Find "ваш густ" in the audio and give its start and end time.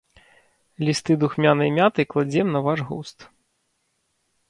2.69-3.17